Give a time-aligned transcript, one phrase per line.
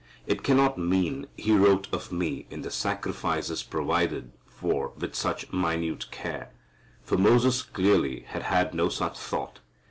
[0.25, 6.09] It cannot mean, he wrote of me in the sacrifices provided for with such minute
[6.09, 6.49] care.
[7.03, 9.59] For Moses clearly had had no such thought.